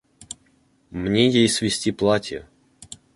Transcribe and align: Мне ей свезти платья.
Мне 0.89 1.29
ей 1.29 1.47
свезти 1.47 1.91
платья. 1.91 2.47